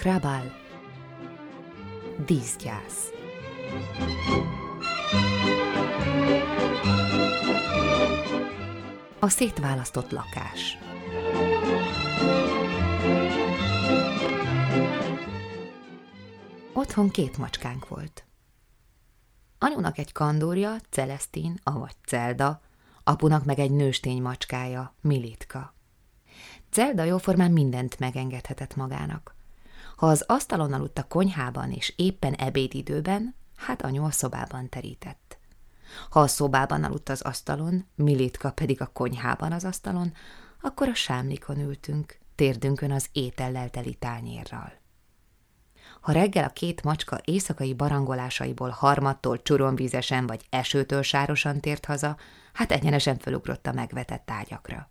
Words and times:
Hrabál 0.00 0.52
Díszgyász 2.26 3.12
A 9.18 9.28
szétválasztott 9.28 10.10
lakás 10.10 10.78
Otthon 16.72 17.10
két 17.10 17.38
macskánk 17.38 17.88
volt. 17.88 18.24
Anyunak 19.58 19.98
egy 19.98 20.12
kandúrja, 20.12 20.76
Celestin, 20.90 21.60
avagy 21.62 21.94
Celda, 22.06 22.60
apunak 23.04 23.44
meg 23.44 23.58
egy 23.58 23.70
nőstény 23.70 24.22
macskája, 24.22 24.94
Militka. 25.00 25.74
Celda 26.70 27.04
jóformán 27.04 27.50
mindent 27.50 27.98
megengedhetett 27.98 28.76
magának. 28.76 29.35
Ha 29.96 30.06
az 30.06 30.24
asztalon 30.26 30.72
aludt 30.72 30.98
a 30.98 31.04
konyhában 31.04 31.70
és 31.70 31.92
éppen 31.96 32.34
ebédidőben, 32.34 33.34
hát 33.56 33.82
anyu 33.82 34.04
a 34.04 34.10
szobában 34.10 34.68
terített. 34.68 35.38
Ha 36.10 36.20
a 36.20 36.26
szobában 36.26 36.84
aludt 36.84 37.08
az 37.08 37.20
asztalon, 37.20 37.86
Militka 37.94 38.52
pedig 38.52 38.80
a 38.80 38.86
konyhában 38.86 39.52
az 39.52 39.64
asztalon, 39.64 40.12
akkor 40.60 40.88
a 40.88 40.94
sámlikon 40.94 41.58
ültünk, 41.58 42.18
térdünkön 42.34 42.90
az 42.90 43.08
étellel 43.12 43.70
teli 43.70 43.94
tányérral. 43.94 44.72
Ha 46.00 46.12
reggel 46.12 46.44
a 46.44 46.52
két 46.52 46.82
macska 46.82 47.20
éjszakai 47.24 47.74
barangolásaiból 47.74 48.68
harmattól 48.68 49.42
csuromvízesen 49.42 50.26
vagy 50.26 50.46
esőtől 50.50 51.02
sárosan 51.02 51.60
tért 51.60 51.84
haza, 51.84 52.16
hát 52.52 52.72
egyenesen 52.72 53.18
fölugrott 53.18 53.66
a 53.66 53.72
megvetett 53.72 54.30
ágyakra. 54.30 54.90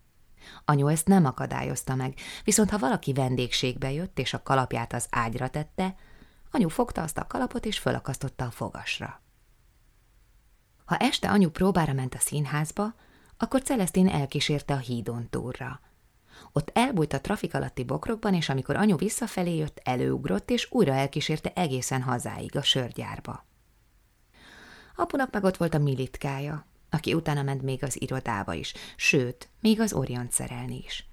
Anyu 0.66 0.88
ezt 0.88 1.08
nem 1.08 1.26
akadályozta 1.26 1.96
meg, 1.96 2.14
viszont 2.44 2.70
ha 2.70 2.78
valaki 2.78 3.14
vendégségbe 3.14 3.92
jött 3.92 4.20
és 4.20 4.34
a 4.34 4.44
kalapját 4.44 4.94
az 4.94 5.08
ágyra 5.10 5.50
tette, 5.50 5.96
anyu 6.52 6.70
fogta 6.70 7.02
azt 7.02 7.18
a 7.18 7.28
kalapot 7.28 7.66
és 7.66 7.80
fölakasztotta 7.80 8.46
a 8.46 8.52
fogasra. 8.52 9.22
Ha 10.86 10.98
este 10.98 11.30
anyu 11.30 11.50
próbára 11.50 11.94
ment 11.94 12.14
a 12.14 12.20
színházba, 12.20 12.94
akkor 13.38 13.62
Celestin 13.62 14.08
elkísérte 14.08 14.74
a 14.74 14.78
hídon 14.78 15.30
túlra. 15.30 15.80
Ott 16.52 16.72
elbújt 16.74 17.14
a 17.14 17.22
trafik 17.22 17.54
alatti 17.54 17.84
bokrokban, 17.84 18.34
és 18.34 18.50
amikor 18.50 18.76
anyu 18.76 18.98
visszafelé 18.98 19.56
jött, 19.56 19.80
előugrott, 19.84 20.50
és 20.50 20.68
újra 20.72 20.94
elkísérte 20.94 21.52
egészen 21.56 22.02
hazáig, 22.02 22.56
a 22.56 22.62
sörgyárba. 22.62 23.46
Apunak 24.96 25.32
meg 25.32 25.44
ott 25.44 25.58
volt 25.58 25.74
a 25.74 25.78
militkája, 25.80 26.66
aki 26.90 27.14
utána 27.14 27.44
ment 27.44 27.62
még 27.62 27.84
az 27.84 28.02
irodába 28.02 28.54
is, 28.54 28.74
sőt, 28.96 29.50
még 29.60 29.80
az 29.80 29.94
Orient 29.94 30.32
szerelni 30.32 30.84
is. 30.86 31.08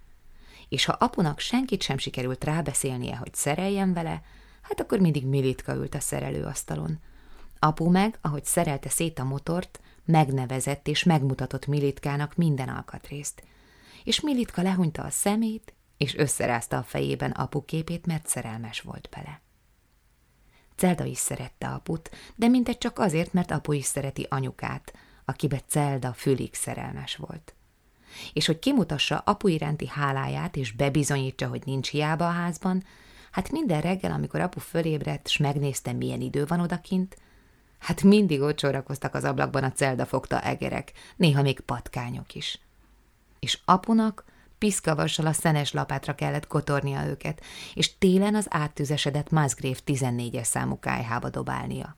És 0.68 0.84
ha 0.84 0.92
apunak 0.92 1.38
senkit 1.38 1.82
sem 1.82 1.98
sikerült 1.98 2.44
rábeszélnie, 2.44 3.16
hogy 3.16 3.34
szereljen 3.34 3.92
vele, 3.92 4.22
hát 4.62 4.80
akkor 4.80 4.98
mindig 4.98 5.26
Militka 5.26 5.74
ült 5.74 5.94
a 5.94 6.00
szerelőasztalon. 6.00 6.98
Apu 7.58 7.90
meg, 7.90 8.18
ahogy 8.20 8.44
szerelte 8.44 8.88
szét 8.88 9.18
a 9.18 9.24
motort, 9.24 9.80
megnevezett 10.04 10.88
és 10.88 11.02
megmutatott 11.02 11.66
Militkának 11.66 12.36
minden 12.36 12.68
alkatrészt. 12.68 13.42
És 14.04 14.20
Militka 14.20 14.62
lehunyta 14.62 15.02
a 15.02 15.10
szemét, 15.10 15.74
és 15.96 16.16
összerázta 16.16 16.76
a 16.76 16.82
fejében 16.82 17.30
apu 17.30 17.64
képét, 17.64 18.06
mert 18.06 18.26
szerelmes 18.26 18.80
volt 18.80 19.08
bele. 19.10 19.40
Celda 20.76 21.04
is 21.04 21.18
szerette 21.18 21.68
aput, 21.68 22.10
de 22.34 22.48
mintegy 22.48 22.78
csak 22.78 22.98
azért, 22.98 23.32
mert 23.32 23.50
apu 23.50 23.72
is 23.72 23.84
szereti 23.84 24.26
anyukát, 24.30 24.92
akibe 25.32 25.60
Celda 25.66 26.12
fülig 26.12 26.54
szerelmes 26.54 27.16
volt. 27.16 27.54
És 28.32 28.46
hogy 28.46 28.58
kimutassa 28.58 29.18
apu 29.18 29.48
iránti 29.48 29.86
háláját, 29.86 30.56
és 30.56 30.72
bebizonyítsa, 30.72 31.48
hogy 31.48 31.62
nincs 31.64 31.90
hiába 31.90 32.26
a 32.26 32.30
házban, 32.30 32.84
hát 33.30 33.50
minden 33.50 33.80
reggel, 33.80 34.12
amikor 34.12 34.40
apu 34.40 34.60
fölébredt, 34.60 35.28
s 35.28 35.36
megnézte, 35.36 35.92
milyen 35.92 36.20
idő 36.20 36.44
van 36.44 36.60
odakint, 36.60 37.16
hát 37.78 38.02
mindig 38.02 38.40
ott 38.40 38.58
sorakoztak 38.58 39.14
az 39.14 39.24
ablakban 39.24 39.64
a 39.64 39.72
Celda 39.72 40.06
fogta 40.06 40.40
egerek, 40.40 40.92
néha 41.16 41.42
még 41.42 41.60
patkányok 41.60 42.34
is. 42.34 42.58
És 43.38 43.58
apunak 43.64 44.24
piszkavassal 44.58 45.26
a 45.26 45.32
szenes 45.32 45.72
lapátra 45.72 46.14
kellett 46.14 46.46
kotornia 46.46 47.06
őket, 47.06 47.42
és 47.74 47.98
télen 47.98 48.34
az 48.34 48.46
áttüzesedett 48.50 49.30
Musgrave 49.30 49.78
14-es 49.86 50.44
számú 50.44 50.78
kájhába 50.78 51.30
dobálnia 51.30 51.96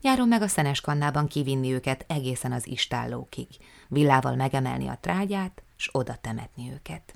nyáron 0.00 0.28
meg 0.28 0.42
a 0.42 0.48
szenes 0.48 0.80
kannában 0.80 1.26
kivinni 1.26 1.72
őket 1.72 2.04
egészen 2.08 2.52
az 2.52 2.66
istállókig, 2.66 3.48
villával 3.88 4.36
megemelni 4.36 4.88
a 4.88 4.98
trágyát, 5.00 5.62
s 5.76 5.88
oda 5.92 6.16
temetni 6.20 6.70
őket. 6.72 7.14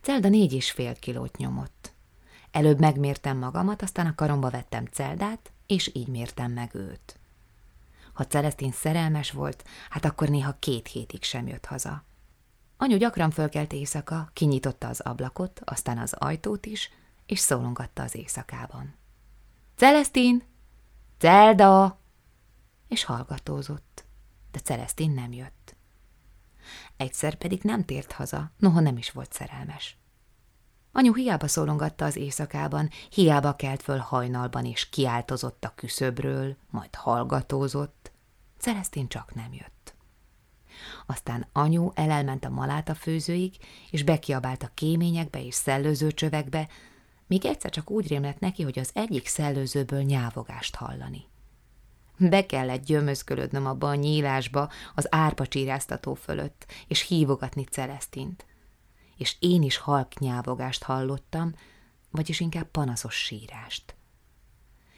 Celda 0.00 0.28
négy 0.28 0.52
és 0.52 0.70
fél 0.70 0.94
kilót 0.94 1.36
nyomott. 1.36 1.92
Előbb 2.50 2.78
megmértem 2.78 3.38
magamat, 3.38 3.82
aztán 3.82 4.06
a 4.06 4.14
karomba 4.14 4.50
vettem 4.50 4.84
Celdát, 4.84 5.52
és 5.66 5.90
így 5.94 6.08
mértem 6.08 6.52
meg 6.52 6.74
őt. 6.74 7.18
Ha 8.12 8.26
Celestin 8.26 8.72
szerelmes 8.72 9.30
volt, 9.30 9.64
hát 9.90 10.04
akkor 10.04 10.28
néha 10.28 10.56
két 10.58 10.88
hétig 10.88 11.22
sem 11.22 11.46
jött 11.46 11.64
haza. 11.64 12.04
Anyu 12.76 12.96
gyakran 12.96 13.30
fölkelt 13.30 13.72
éjszaka, 13.72 14.30
kinyitotta 14.32 14.88
az 14.88 15.00
ablakot, 15.00 15.60
aztán 15.64 15.98
az 15.98 16.12
ajtót 16.12 16.66
is, 16.66 16.90
és 17.26 17.38
szólongatta 17.38 18.02
az 18.02 18.16
éjszakában. 18.16 18.94
Celestin, 19.76 20.42
Celda! 21.18 22.00
És 22.88 23.04
hallgatózott, 23.04 24.04
de 24.50 24.58
Celestin 24.58 25.10
nem 25.10 25.32
jött. 25.32 25.76
Egyszer 26.96 27.34
pedig 27.34 27.62
nem 27.62 27.84
tért 27.84 28.12
haza, 28.12 28.50
noha 28.58 28.80
nem 28.80 28.96
is 28.96 29.10
volt 29.10 29.32
szerelmes. 29.32 29.96
Anyu 30.92 31.14
hiába 31.14 31.48
szólongatta 31.48 32.04
az 32.04 32.16
éjszakában, 32.16 32.90
hiába 33.10 33.56
kelt 33.56 33.82
föl 33.82 33.98
hajnalban, 33.98 34.64
és 34.64 34.88
kiáltozott 34.88 35.64
a 35.64 35.72
küszöbről, 35.74 36.56
majd 36.70 36.94
hallgatózott. 36.94 38.12
Celestin 38.58 39.08
csak 39.08 39.34
nem 39.34 39.52
jött. 39.52 39.94
Aztán 41.06 41.48
anyu 41.52 41.90
elelment 41.94 42.44
a 42.44 42.50
maláta 42.50 42.94
főzőig, 42.94 43.56
és 43.90 44.02
bekiabált 44.02 44.62
a 44.62 44.70
kéményekbe 44.74 45.44
és 45.44 45.54
szellőző 45.54 46.12
csövekbe, 46.12 46.68
míg 47.28 47.44
egyszer 47.44 47.70
csak 47.70 47.90
úgy 47.90 48.08
rémlett 48.08 48.38
neki, 48.38 48.62
hogy 48.62 48.78
az 48.78 48.90
egyik 48.94 49.26
szellőzőből 49.26 50.02
nyávogást 50.02 50.74
hallani. 50.74 51.24
Be 52.18 52.46
kellett 52.46 52.84
gyömözkölödnöm 52.84 53.66
abba 53.66 53.88
a 53.88 53.94
nyílásba 53.94 54.70
az 54.94 55.06
árpa 55.14 55.46
csíráztató 55.46 56.14
fölött, 56.14 56.66
és 56.86 57.06
hívogatni 57.06 57.64
Celestint. 57.64 58.46
És 59.16 59.36
én 59.38 59.62
is 59.62 59.76
halk 59.76 60.18
nyávogást 60.18 60.82
hallottam, 60.82 61.54
vagyis 62.10 62.40
inkább 62.40 62.66
panaszos 62.70 63.14
sírást. 63.14 63.96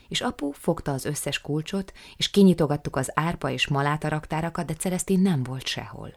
És 0.08 0.20
apu 0.20 0.50
fogta 0.50 0.92
az 0.92 1.04
összes 1.04 1.40
kulcsot, 1.40 1.92
és 2.16 2.30
kinyitogattuk 2.30 2.96
az 2.96 3.10
árpa 3.14 3.50
és 3.50 3.68
maláta 3.68 4.08
raktárakat, 4.08 4.66
de 4.66 4.74
Celestin 4.74 5.20
nem 5.20 5.42
volt 5.42 5.66
sehol. 5.66 6.14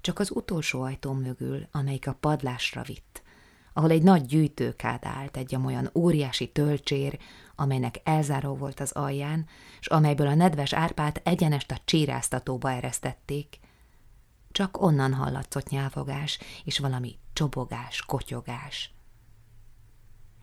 Csak 0.00 0.18
az 0.18 0.30
utolsó 0.30 0.82
ajtó 0.82 1.12
mögül, 1.12 1.68
amelyik 1.70 2.06
a 2.06 2.16
padlásra 2.20 2.82
vitt, 2.82 3.22
ahol 3.78 3.90
egy 3.90 4.02
nagy 4.02 4.26
gyűjtőkád 4.26 5.04
állt, 5.04 5.36
egy 5.36 5.56
olyan 5.64 5.90
óriási 5.94 6.52
tölcsér, 6.52 7.18
amelynek 7.56 8.00
elzáró 8.04 8.54
volt 8.54 8.80
az 8.80 8.92
alján, 8.92 9.46
és 9.80 9.86
amelyből 9.86 10.26
a 10.26 10.34
nedves 10.34 10.72
árpát 10.72 11.20
egyenest 11.24 11.70
a 11.70 11.78
csíráztatóba 11.84 12.70
eresztették. 12.70 13.58
Csak 14.52 14.82
onnan 14.82 15.14
hallatszott 15.14 15.68
nyávogás, 15.68 16.38
és 16.64 16.78
valami 16.78 17.18
csobogás, 17.32 18.02
kotyogás. 18.02 18.94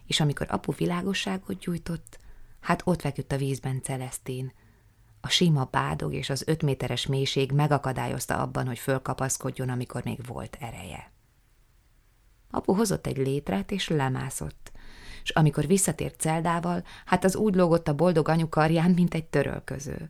És 0.08 0.20
amikor 0.20 0.48
apu 0.50 0.72
világosságot 0.72 1.60
gyújtott, 1.60 2.20
hát 2.60 2.82
ott 2.86 3.02
feküdt 3.02 3.32
a 3.32 3.38
vízben 3.38 3.82
Celesztén. 3.82 4.54
A 5.22 5.30
sima 5.30 5.68
bádog 5.72 6.14
és 6.14 6.30
az 6.30 6.44
öt 6.48 6.64
méteres 6.64 7.06
mélység 7.06 7.52
megakadályozta 7.52 8.38
abban, 8.38 8.68
hogy 8.68 8.80
fölkapaszkodjon, 8.80 9.70
amikor 9.70 10.04
még 10.04 10.26
volt 10.26 10.58
ereje. 10.60 11.14
Apu 12.56 12.74
hozott 12.74 13.08
egy 13.08 13.18
létrát, 13.18 13.72
és 13.72 13.88
lemászott, 13.88 14.72
és 15.24 15.30
amikor 15.30 15.68
visszatért 15.68 16.20
Celdával, 16.20 16.84
hát 17.06 17.24
az 17.24 17.36
úgy 17.36 17.56
lógott 17.56 17.88
a 17.88 17.96
boldog 17.96 18.28
anyu 18.28 18.50
karján, 18.50 18.92
mint 18.92 19.14
egy 19.14 19.26
törölköző. 19.26 20.10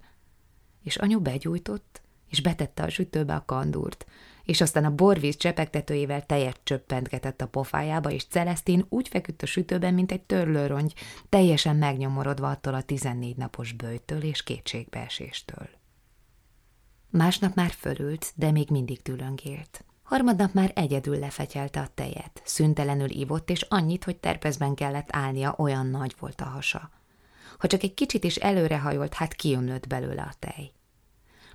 És 0.84 0.96
anyu 0.96 1.20
begyújtott, 1.20 2.02
és 2.30 2.42
betette 2.42 2.84
a 2.84 2.90
sütőbe 2.90 3.36
a 3.36 3.46
kandúrt, 3.46 4.06
és 4.44 4.62
aztán 4.62 4.86
a 4.86 4.96
borvíz 4.96 5.38
csepegtetőjével 5.38 6.26
tejet 6.26 6.60
csöppentgetett 6.64 7.42
a 7.42 7.48
pofájába, 7.48 8.12
és 8.12 8.26
Celestin 8.26 8.86
úgy 8.90 9.08
feküdt 9.08 9.42
a 9.42 9.46
sütőben, 9.46 9.94
mint 9.94 10.12
egy 10.12 10.22
törlőrongy, 10.22 10.94
teljesen 11.30 11.76
megnyomorodva 11.76 12.50
attól 12.50 12.74
a 12.74 12.82
tizennégy 12.82 13.38
napos 13.38 13.72
bőjtől 13.72 14.24
és 14.24 14.44
kétségbeeséstől. 14.44 15.70
Másnap 17.10 17.56
már 17.56 17.72
fölült, 17.72 18.32
de 18.36 18.52
még 18.52 18.70
mindig 18.70 19.02
tülöngélt. 19.02 19.86
Harmadnap 20.06 20.54
már 20.54 20.72
egyedül 20.76 21.20
lefegyelte 21.20 21.82
a 21.82 21.90
tejet, 21.94 22.42
szüntelenül 22.44 23.10
ívott, 23.10 23.50
és 23.50 23.62
annyit, 23.62 24.04
hogy 24.04 24.18
terpezben 24.18 24.76
kellett 24.76 25.08
állnia, 25.12 25.56
olyan 25.58 25.88
nagy 25.88 26.16
volt 26.20 26.42
a 26.42 26.46
hasa. 26.46 26.90
Ha 27.58 27.68
csak 27.68 27.84
egy 27.84 27.94
kicsit 27.94 28.24
is 28.24 28.36
előrehajolt, 28.36 29.14
hát 29.14 29.34
kiömlött 29.34 29.88
belőle 29.88 30.22
a 30.22 30.34
tej. 30.40 30.72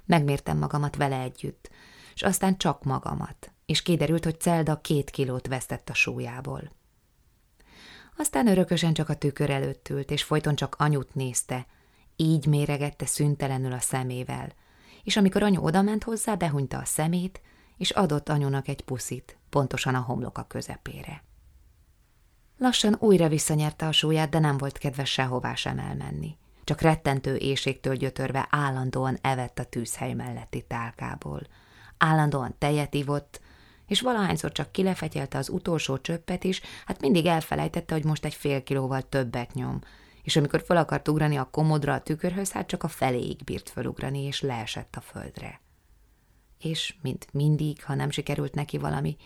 Megmértem 0.05 0.59
magamat 0.59 0.97
vele 0.97 1.21
együtt, 1.21 1.71
és 2.15 2.23
aztán 2.23 2.57
csak 2.57 2.85
magamat, 2.85 3.53
és 3.67 3.83
kiderült, 3.83 4.25
hogy 4.25 4.41
Celda 4.41 4.81
két 4.81 5.11
kilót 5.11 5.47
vesztett 5.47 5.89
a 5.89 5.95
súlyából. 5.95 6.73
Aztán 8.17 8.47
örökösen 8.47 8.93
csak 8.93 9.09
a 9.09 9.17
tükör 9.17 9.51
előtt 9.51 9.89
ült, 9.89 10.11
és 10.11 10.23
folyton 10.23 10.55
csak 10.55 10.75
anyut 10.79 11.15
nézte, 11.15 11.67
így 12.17 12.47
méregette 12.47 13.07
szüntelenül 13.07 13.73
a 13.73 13.81
szemével, 13.81 14.53
és 15.05 15.17
amikor 15.17 15.43
anyu 15.43 15.63
odament 15.63 16.05
hozzá, 16.05 16.35
behunyta 16.35 16.79
a 16.79 16.85
szemét, 16.85 17.41
és 17.81 17.91
adott 17.91 18.29
anyunak 18.29 18.69
egy 18.69 18.83
puszit, 18.83 19.39
pontosan 19.51 19.95
a 19.95 20.01
homloka 20.01 20.43
közepére. 20.43 21.23
Lassan 22.59 22.97
újra 22.99 23.29
visszanyerte 23.29 23.87
a 23.87 23.93
súlyát, 23.93 24.31
de 24.31 24.39
nem 24.39 24.59
volt 24.59 24.79
kedves 24.79 25.11
sehová 25.11 25.55
sem 25.55 25.79
elmenni. 25.79 26.37
Csak 26.65 26.81
rettentő 26.81 27.37
éjségtől 27.37 27.97
gyötörve 27.97 28.47
állandóan 28.51 29.19
evett 29.21 29.59
a 29.59 29.65
tűzhely 29.65 30.13
melletti 30.13 30.63
tálkából. 30.63 31.41
Állandóan 31.99 32.55
tejet 32.59 32.95
ivott, 32.95 33.41
és 33.87 34.01
valahányszor 34.01 34.53
csak 34.53 34.73
kilefetyelte 34.73 35.39
az 35.39 35.49
utolsó 35.49 35.99
csöppet 35.99 36.45
is, 36.45 36.61
hát 36.87 37.01
mindig 37.01 37.27
elfelejtette, 37.27 37.95
hogy 37.95 38.05
most 38.05 38.25
egy 38.25 38.35
fél 38.35 38.63
kilóval 38.63 39.03
többet 39.03 39.55
nyom, 39.55 39.81
és 40.23 40.37
amikor 40.37 40.63
fel 40.67 40.77
akart 40.77 41.09
ugrani 41.09 41.37
a 41.37 41.49
komodra 41.51 41.95
a 41.95 42.01
tükörhöz, 42.01 42.53
hát 42.53 42.67
csak 42.67 42.83
a 42.83 42.89
feléig 42.89 43.45
bírt 43.45 43.71
felugrani, 43.71 44.23
és 44.23 44.41
leesett 44.41 44.97
a 44.97 45.01
földre. 45.01 45.61
És, 46.61 46.95
mint 47.03 47.29
mindig, 47.33 47.85
ha 47.85 47.95
nem 47.95 48.11
sikerült 48.11 48.55
neki 48.55 48.79
valami, 48.79 49.17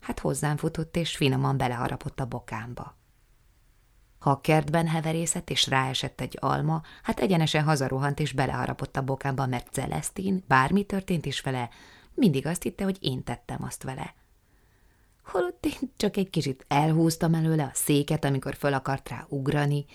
hát 0.00 0.18
hozzám 0.18 0.56
futott, 0.56 0.96
és 0.96 1.16
finoman 1.16 1.56
beleharapott 1.56 2.20
a 2.20 2.26
bokámba. 2.26 2.96
Ha 4.18 4.30
a 4.30 4.40
kertben 4.40 4.86
heverészett 4.86 5.50
és 5.50 5.66
ráesett 5.66 6.20
egy 6.20 6.36
alma, 6.40 6.82
hát 7.02 7.20
egyenesen 7.20 7.64
hazarohant 7.64 8.20
és 8.20 8.32
beleharapott 8.32 8.96
a 8.96 9.02
bokámba, 9.02 9.46
mert 9.46 9.72
Celestin, 9.72 10.44
bármi 10.46 10.84
történt 10.84 11.26
is 11.26 11.40
vele, 11.40 11.70
mindig 12.14 12.46
azt 12.46 12.62
hitte, 12.62 12.84
hogy 12.84 12.98
én 13.00 13.24
tettem 13.24 13.62
azt 13.62 13.82
vele. 13.82 14.14
Holott 15.24 15.66
én 15.66 15.92
csak 15.96 16.16
egy 16.16 16.30
kicsit 16.30 16.64
elhúztam 16.68 17.34
előle 17.34 17.64
a 17.64 17.70
széket, 17.74 18.24
amikor 18.24 18.54
föl 18.54 18.74
akart 18.74 19.08
rá 19.08 19.26
ugrani. 19.28 19.86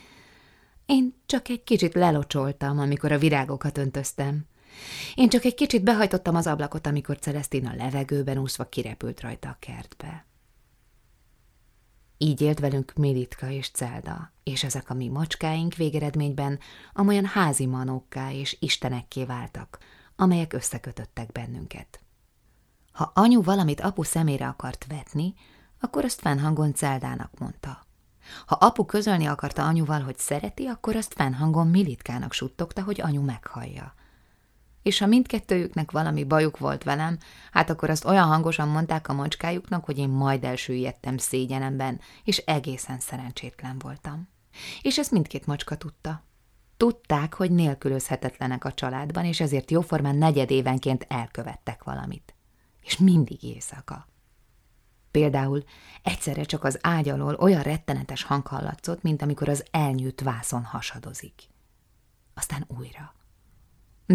Én 0.85 1.15
csak 1.25 1.49
egy 1.49 1.63
kicsit 1.63 1.93
lelocsoltam, 1.93 2.79
amikor 2.79 3.11
a 3.11 3.17
virágokat 3.17 3.77
öntöztem. 3.77 4.45
Én 5.15 5.29
csak 5.29 5.43
egy 5.43 5.55
kicsit 5.55 5.83
behajtottam 5.83 6.35
az 6.35 6.47
ablakot, 6.47 6.87
amikor 6.87 7.19
Celestin 7.19 7.67
a 7.67 7.75
levegőben 7.75 8.37
úszva 8.37 8.63
kirepült 8.65 9.21
rajta 9.21 9.49
a 9.49 9.57
kertbe. 9.59 10.25
Így 12.17 12.41
élt 12.41 12.59
velünk 12.59 12.93
Militka 12.93 13.49
és 13.49 13.69
Celda, 13.69 14.31
és 14.43 14.63
ezek 14.63 14.89
a 14.89 14.93
mi 14.93 15.07
macskáink 15.07 15.75
végeredményben 15.75 16.59
amolyan 16.93 17.25
házi 17.25 17.65
manókká 17.65 18.31
és 18.31 18.57
istenekké 18.59 19.25
váltak, 19.25 19.77
amelyek 20.15 20.53
összekötöttek 20.53 21.31
bennünket. 21.31 22.01
Ha 22.91 23.11
anyu 23.15 23.43
valamit 23.43 23.81
apu 23.81 24.03
szemére 24.03 24.47
akart 24.47 24.85
vetni, 24.89 25.33
akkor 25.79 26.03
azt 26.03 26.19
fennhangon 26.19 26.73
Celdának 26.73 27.39
mondta. 27.39 27.85
Ha 28.45 28.55
apu 28.55 28.85
közölni 28.85 29.25
akarta 29.25 29.65
anyuval, 29.65 30.01
hogy 30.01 30.17
szereti, 30.17 30.65
akkor 30.65 30.95
azt 30.95 31.13
fennhangon 31.13 31.67
Militkának 31.67 32.33
suttogta, 32.33 32.83
hogy 32.83 33.01
anyu 33.01 33.21
meghallja. 33.21 33.93
És 34.83 34.99
ha 34.99 35.05
mindkettőjüknek 35.05 35.91
valami 35.91 36.23
bajuk 36.23 36.57
volt 36.57 36.83
velem, 36.83 37.17
hát 37.51 37.69
akkor 37.69 37.89
azt 37.89 38.05
olyan 38.05 38.27
hangosan 38.27 38.67
mondták 38.67 39.07
a 39.07 39.13
macskájuknak, 39.13 39.85
hogy 39.85 39.97
én 39.97 40.09
majd 40.09 40.43
elsüllyedtem 40.43 41.17
szégyenemben, 41.17 41.99
és 42.23 42.37
egészen 42.37 42.99
szerencsétlen 42.99 43.79
voltam. 43.79 44.27
És 44.81 44.97
ezt 44.97 45.11
mindkét 45.11 45.45
macska 45.45 45.75
tudta. 45.75 46.23
Tudták, 46.77 47.33
hogy 47.33 47.51
nélkülözhetetlenek 47.51 48.65
a 48.65 48.73
családban, 48.73 49.25
és 49.25 49.39
ezért 49.39 49.71
jóformán 49.71 50.15
negyedévenként 50.15 51.05
elkövettek 51.09 51.83
valamit 51.83 52.33
és 52.83 52.97
mindig 52.97 53.43
éjszaka. 53.43 54.07
Például 55.11 55.63
egyszerre 56.03 56.43
csak 56.43 56.63
az 56.63 56.77
ágy 56.81 57.09
alól 57.09 57.33
olyan 57.33 57.61
rettenetes 57.61 58.23
hang 58.23 58.47
hallatszott, 58.47 59.01
mint 59.01 59.21
amikor 59.21 59.49
az 59.49 59.65
elnyűt 59.71 60.21
vászon 60.21 60.63
hasadozik. 60.63 61.41
Aztán 62.33 62.65
újra. 62.77 63.13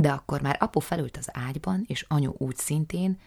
De 0.01 0.11
akkor 0.11 0.41
már 0.41 0.57
apu 0.61 0.81
felült 0.81 1.17
az 1.17 1.29
ágyban, 1.33 1.85
és 1.87 2.05
anyu 2.09 2.33
úgy 2.37 2.57
szintén, 2.57 3.19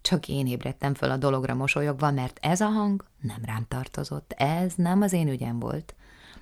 csak 0.00 0.28
én 0.28 0.46
ébredtem 0.46 0.94
föl 0.94 1.10
a 1.10 1.16
dologra 1.16 1.54
mosolyogva, 1.54 2.10
mert 2.10 2.38
ez 2.42 2.60
a 2.60 2.66
hang 2.66 3.04
nem 3.20 3.40
rám 3.44 3.64
tartozott, 3.68 4.32
ez 4.32 4.74
nem 4.74 5.02
az 5.02 5.12
én 5.12 5.28
ügyem 5.28 5.58
volt, 5.58 5.94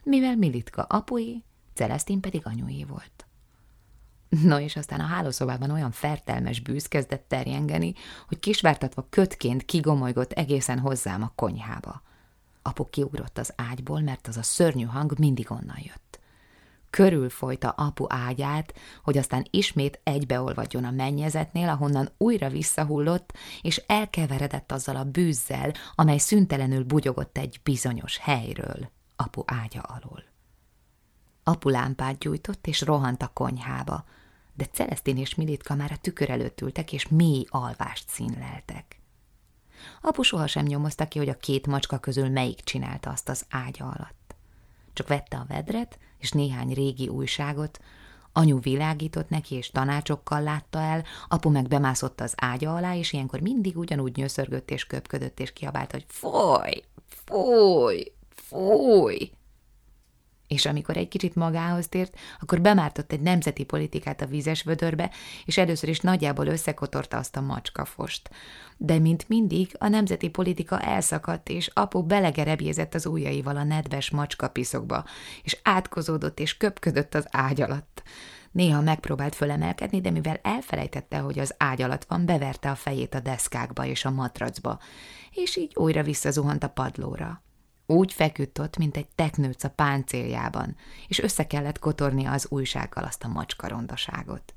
mivel 0.03 0.37
Militka 0.37 0.83
apué, 0.83 1.43
Celestin 1.75 2.21
pedig 2.21 2.41
anyué 2.45 2.85
volt. 2.85 3.27
No, 4.29 4.59
és 4.59 4.77
aztán 4.77 5.01
a 5.01 5.07
hálószobában 5.07 5.71
olyan 5.71 5.91
fertelmes 5.91 6.61
bűz 6.61 6.87
kezdett 6.87 7.25
terjengeni, 7.29 7.95
hogy 8.29 8.39
kisvártatva 8.39 9.07
kötként 9.11 9.65
kigomolygott 9.65 10.33
egészen 10.33 10.79
hozzám 10.79 11.23
a 11.23 11.33
konyhába. 11.35 12.03
Apu 12.63 12.85
kiugrott 12.85 13.39
az 13.39 13.53
ágyból, 13.57 14.01
mert 14.01 14.27
az 14.27 14.37
a 14.37 14.43
szörnyű 14.43 14.85
hang 14.85 15.19
mindig 15.19 15.51
onnan 15.51 15.79
jött. 15.79 16.10
Körülfolyta 16.91 17.69
apu 17.69 18.05
ágyát, 18.09 18.75
hogy 19.03 19.19
aztán 19.19 19.47
ismét 19.51 20.01
egybeolvadjon 20.03 20.85
a 20.85 20.91
mennyezetnél, 20.91 21.69
ahonnan 21.69 22.11
újra 22.17 22.49
visszahullott, 22.49 23.33
és 23.63 23.83
elkeveredett 23.87 24.73
azzal 24.73 24.97
a 24.97 25.05
bűzzel, 25.05 25.73
amely 25.95 26.19
szüntelenül 26.19 26.85
bugyogott 26.85 27.39
egy 27.39 27.61
bizonyos 27.63 28.19
helyről, 28.19 28.91
apu 29.17 29.43
ágya 29.47 29.81
alól. 29.81 30.25
Apu 31.43 31.69
lámpát 31.69 32.19
gyújtott, 32.19 32.67
és 32.67 32.81
rohant 32.81 33.23
a 33.23 33.31
konyhába, 33.33 34.05
de 34.55 34.65
Celestin 34.65 35.17
és 35.17 35.35
Militka 35.35 35.75
már 35.75 35.93
a 35.93 35.97
tükör 35.97 36.31
előtt 36.31 36.61
ültek, 36.61 36.93
és 36.93 37.09
mély 37.09 37.45
alvást 37.49 38.09
színleltek. 38.09 39.01
Apu 40.01 40.23
sohasem 40.23 40.65
nyomozta 40.65 41.09
ki, 41.09 41.19
hogy 41.19 41.29
a 41.29 41.37
két 41.37 41.67
macska 41.67 41.99
közül 41.99 42.29
melyik 42.29 42.61
csinálta 42.61 43.11
azt 43.11 43.29
az 43.29 43.45
ágya 43.51 43.85
alatt. 43.85 44.35
Csak 44.93 45.09
vette 45.09 45.37
a 45.37 45.45
vedret 45.49 45.99
és 46.21 46.31
néhány 46.31 46.73
régi 46.73 47.09
újságot, 47.09 47.79
anyu 48.33 48.61
világított 48.61 49.29
neki, 49.29 49.55
és 49.55 49.71
tanácsokkal 49.71 50.43
látta 50.43 50.79
el, 50.81 51.05
apu 51.29 51.51
meg 51.51 51.69
bemászott 51.69 52.21
az 52.21 52.35
ágya 52.37 52.75
alá, 52.75 52.97
és 52.97 53.13
ilyenkor 53.13 53.41
mindig 53.41 53.77
ugyanúgy 53.77 54.17
nyöszörgött 54.17 54.71
és 54.71 54.85
köpködött, 54.85 55.41
és 55.41 55.53
kiabált, 55.53 55.93
hogy 55.93 56.05
fúj, 56.09 56.83
fúj, 57.25 58.13
fúj 58.35 59.31
és 60.51 60.67
amikor 60.67 60.97
egy 60.97 61.09
kicsit 61.09 61.35
magához 61.35 61.89
tért, 61.89 62.19
akkor 62.41 62.61
bemártott 62.61 63.13
egy 63.13 63.21
nemzeti 63.21 63.65
politikát 63.65 64.21
a 64.21 64.27
vízes 64.27 64.63
vödörbe, 64.63 65.11
és 65.45 65.59
először 65.59 65.89
is 65.89 66.01
nagyjából 66.01 66.47
összekotorta 66.47 67.17
azt 67.17 67.37
a 67.37 67.41
macskafost. 67.41 68.31
De 68.77 68.99
mint 68.99 69.29
mindig, 69.29 69.77
a 69.79 69.89
nemzeti 69.89 70.29
politika 70.29 70.81
elszakadt, 70.81 71.49
és 71.49 71.71
apu 71.75 72.03
belegerebjézett 72.03 72.95
az 72.95 73.07
ujjaival 73.07 73.57
a 73.57 73.65
nedves 73.65 74.11
macskapiszokba, 74.11 75.05
és 75.43 75.59
átkozódott 75.63 76.41
és 76.41 76.57
köpködött 76.57 77.15
az 77.15 77.27
ágy 77.31 77.61
alatt. 77.61 78.03
Néha 78.51 78.81
megpróbált 78.81 79.35
fölemelkedni, 79.35 80.01
de 80.01 80.11
mivel 80.11 80.41
elfelejtette, 80.43 81.19
hogy 81.19 81.39
az 81.39 81.55
ágy 81.59 81.83
alatt 81.83 82.05
van, 82.05 82.27
beverte 82.27 82.71
a 82.71 82.75
fejét 82.75 83.15
a 83.15 83.21
deszkákba 83.21 83.85
és 83.85 84.05
a 84.05 84.11
matracba, 84.11 84.79
és 85.31 85.57
így 85.57 85.73
újra 85.75 86.03
visszazuhant 86.03 86.65
a 86.65 86.69
padlóra. 86.69 87.43
Úgy 87.91 88.13
feküdt 88.13 88.59
ott, 88.59 88.77
mint 88.77 88.97
egy 88.97 89.07
teknőc 89.15 89.65
a 89.65 89.71
páncéljában, 89.71 90.77
és 91.09 91.19
össze 91.19 91.47
kellett 91.47 91.79
kotorni 91.79 92.25
az 92.25 92.47
újsággal 92.49 93.05
azt 93.05 93.25
a 93.25 93.29
macskarondaságot. 93.29 94.55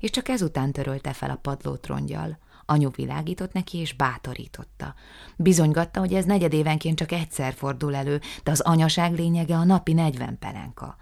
És 0.00 0.10
csak 0.10 0.28
ezután 0.28 0.72
törölte 0.72 1.12
fel 1.12 1.30
a 1.30 1.38
padlót 1.42 1.86
rongyal, 1.86 2.38
anyu 2.66 2.90
világított 2.90 3.52
neki 3.52 3.78
és 3.78 3.92
bátorította. 3.92 4.94
Bizonygatta, 5.36 6.00
hogy 6.00 6.14
ez 6.14 6.24
negyedévenként 6.24 6.98
csak 6.98 7.12
egyszer 7.12 7.52
fordul 7.52 7.94
elő, 7.94 8.20
de 8.42 8.50
az 8.50 8.60
anyaság 8.60 9.14
lényege 9.14 9.56
a 9.56 9.64
napi 9.64 9.92
negyven 9.92 10.38
pelenka. 10.38 10.96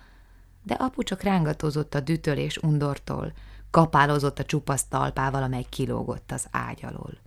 De 0.62 0.75
apu 0.75 1.02
csak 1.02 1.23
rángatózott 1.23 1.94
a 1.94 2.00
dütölés 2.00 2.56
undortól, 2.56 3.32
kapálozott 3.70 4.38
a 4.38 4.44
csupasz 4.44 4.85
talpával, 4.85 5.42
amely 5.42 5.66
kilógott 5.68 6.32
az 6.32 6.47
ágy 6.50 6.85
alól. 6.85 7.18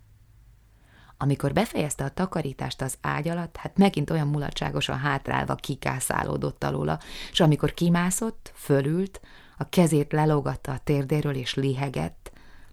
Amikor 1.24 1.54
befejezte 1.54 2.04
a 2.04 2.10
takarítást 2.10 2.82
az 2.82 2.98
ágy 3.02 3.28
alatt, 3.28 3.58
hát 3.58 3.78
megint 3.78 4.10
olyan 4.10 4.28
mulatságosan 4.28 4.98
hátrálva 4.98 5.56
kikászálódott 5.56 6.64
alóla, 6.64 7.00
és 7.32 7.40
amikor 7.40 7.74
kimászott, 7.74 8.52
fölült, 8.56 9.22
a 9.58 9.70
kezét 9.70 10.12
lelógatta 10.12 10.72
a 10.72 10.80
térdéről 10.84 11.36
és 11.36 11.54
lihegett, 11.54 12.32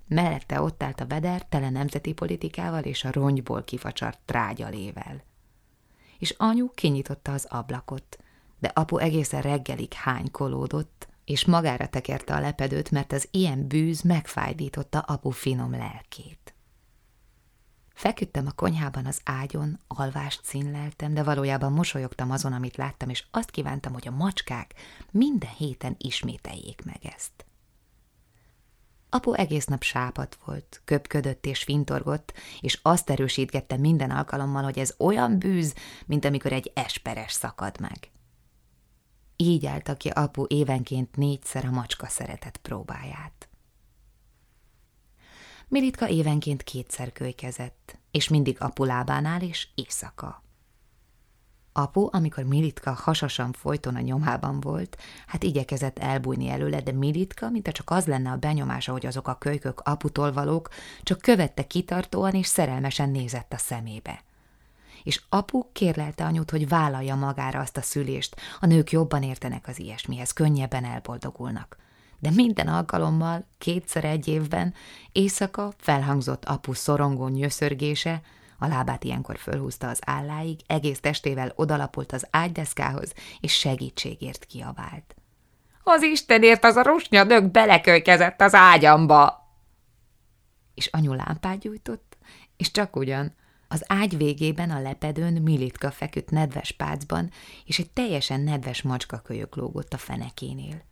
mellette 0.09 0.61
ott 0.61 0.83
állt 0.83 1.00
a 1.00 1.07
veder 1.07 1.47
tele 1.49 1.71
nemzeti 1.71 2.12
politikával 2.12 2.83
és 2.83 3.04
a 3.04 3.12
rongyból 3.12 3.62
kifacsart 3.62 4.19
trágyalével. 4.25 5.23
És 6.19 6.35
anyu 6.38 6.71
kinyitotta 6.71 7.33
az 7.33 7.47
ablakot, 7.49 8.19
de 8.59 8.71
apu 8.75 8.97
egészen 8.97 9.42
reggelig 9.42 9.92
hánykolódott, 9.92 11.09
és 11.25 11.45
magára 11.45 11.87
tekerte 11.87 12.35
a 12.35 12.40
lepedőt, 12.40 12.90
mert 12.90 13.12
az 13.12 13.28
ilyen 13.30 13.66
bűz 13.66 14.00
megfájdította 14.00 14.99
apu 14.99 15.30
finom 15.30 15.71
lelkét. 15.71 16.39
Feküdtem 18.00 18.47
a 18.47 18.52
konyhában 18.52 19.07
az 19.07 19.21
ágyon, 19.25 19.78
alvást 19.87 20.45
színleltem, 20.45 21.14
de 21.14 21.23
valójában 21.23 21.73
mosolyogtam 21.73 22.30
azon, 22.30 22.52
amit 22.52 22.76
láttam, 22.76 23.09
és 23.09 23.25
azt 23.30 23.50
kívántam, 23.50 23.92
hogy 23.92 24.09
a 24.09 24.11
macskák 24.11 24.75
minden 25.11 25.50
héten 25.50 25.95
ismételjék 25.99 26.83
meg 26.85 26.99
ezt. 27.16 27.47
Apu 29.09 29.33
egész 29.33 29.64
nap 29.64 29.83
sápat 29.83 30.38
volt, 30.45 30.80
köpködött 30.85 31.47
és 31.47 31.62
fintorgott, 31.62 32.33
és 32.61 32.78
azt 32.83 33.11
erősítgette 33.11 33.76
minden 33.76 34.11
alkalommal, 34.11 34.62
hogy 34.62 34.78
ez 34.78 34.95
olyan 34.99 35.38
bűz, 35.38 35.75
mint 36.07 36.25
amikor 36.25 36.52
egy 36.52 36.71
esperes 36.75 37.33
szakad 37.33 37.80
meg. 37.80 38.11
Így 39.37 39.66
állta 39.66 39.97
ki 39.97 40.09
apu 40.09 40.45
évenként 40.49 41.16
négyszer 41.16 41.64
a 41.64 41.71
macska 41.71 42.07
szeretett 42.07 42.57
próbáját. 42.57 43.50
Militka 45.71 46.09
évenként 46.09 46.62
kétszer 46.62 47.12
kölykezett, 47.12 47.99
és 48.11 48.29
mindig 48.29 48.57
apu 48.61 48.85
lábánál 48.85 49.43
és 49.43 49.69
éjszaka. 49.75 50.43
Apu, 51.73 52.09
amikor 52.11 52.45
Militka 52.45 52.93
hasasan 52.93 53.53
folyton 53.53 53.95
a 53.95 54.00
nyomában 54.00 54.61
volt, 54.61 54.97
hát 55.27 55.43
igyekezett 55.43 55.99
elbújni 55.99 56.49
előle, 56.49 56.81
de 56.81 56.93
Militka, 56.93 57.50
mint 57.50 57.69
csak 57.69 57.91
az 57.91 58.07
lenne 58.07 58.31
a 58.31 58.37
benyomása, 58.37 58.93
hogy 58.93 59.07
azok 59.07 59.29
a 59.29 59.39
kölykök 59.39 59.81
aputól 59.81 60.33
valók, 60.33 60.69
csak 61.03 61.19
követte 61.21 61.67
kitartóan 61.67 62.35
és 62.35 62.47
szerelmesen 62.47 63.11
nézett 63.11 63.53
a 63.53 63.59
szemébe. 63.59 64.25
És 65.03 65.23
apu 65.29 65.73
kérlelte 65.73 66.25
anyut, 66.25 66.50
hogy 66.50 66.69
vállalja 66.69 67.15
magára 67.15 67.61
azt 67.61 67.77
a 67.77 67.83
szülést, 67.83 68.37
a 68.61 68.67
nők 68.67 68.91
jobban 68.91 69.23
értenek 69.23 69.69
az 69.69 69.79
ilyesmihez, 69.79 70.33
könnyebben 70.33 70.85
elboldogulnak. 70.85 71.79
De 72.21 72.31
minden 72.31 72.69
alkalommal, 72.69 73.47
kétszer 73.59 74.05
egy 74.05 74.29
évben, 74.29 74.75
éjszaka 75.12 75.73
felhangzott 75.77 76.45
apu 76.45 76.73
szorongó 76.73 77.29
nyöszörgése, 77.29 78.21
a 78.59 78.67
lábát 78.67 79.05
ilyenkor 79.05 79.39
fölhúzta 79.39 79.89
az 79.89 80.00
álláig, 80.07 80.61
egész 80.67 81.00
testével 81.00 81.53
odalapult 81.55 82.12
az 82.12 82.27
ágydeszkához, 82.31 83.15
és 83.41 83.53
segítségért 83.53 84.45
kiabált. 84.45 85.15
Az 85.83 86.03
Istenért 86.03 86.65
az 86.65 86.77
a 86.77 86.83
rusnya 86.83 87.25
nök 87.25 87.50
belekölykezett 87.50 88.41
az 88.41 88.55
ágyamba! 88.55 89.49
És 90.75 90.87
anyu 90.87 91.12
lámpát 91.12 91.59
gyújtott, 91.59 92.17
és 92.57 92.71
csak 92.71 92.97
ugyan, 92.97 93.35
az 93.69 93.85
ágy 93.87 94.17
végében 94.17 94.71
a 94.71 94.81
lepedőn 94.81 95.43
Militka 95.43 95.91
feküdt 95.91 96.31
nedves 96.31 96.73
pácban, 96.73 97.31
és 97.65 97.79
egy 97.79 97.91
teljesen 97.91 98.41
nedves 98.41 98.83
macskakölyök 98.83 99.57
lógott 99.57 99.93
a 99.93 99.99
fenekénél. 99.99 100.89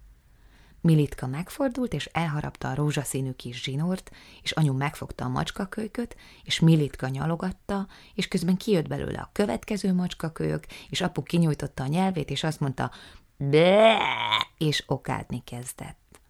Militka 0.81 1.27
megfordult, 1.27 1.93
és 1.93 2.09
elharapta 2.13 2.71
a 2.71 2.75
rózsaszínű 2.75 3.33
kis 3.33 3.63
zsinort, 3.63 4.11
és 4.43 4.51
anyu 4.51 4.73
megfogta 4.73 5.25
a 5.25 5.29
macskakölyköt, 5.29 6.17
és 6.43 6.61
Militka 6.61 7.09
nyalogatta, 7.09 7.87
és 8.15 8.29
közben 8.29 8.57
kijött 8.57 8.89
belőle 8.89 9.19
a 9.19 9.31
következő 9.33 9.93
macskakölyök, 9.93 10.65
és 10.89 11.01
apu 11.01 11.23
kinyújtotta 11.23 11.83
a 11.83 11.87
nyelvét, 11.87 12.31
és 12.31 12.45
azt 12.45 12.61
mondta, 12.61 12.91
be, 13.37 13.99
és 14.59 14.85
okádni 14.87 15.43
kezdett. 15.45 16.21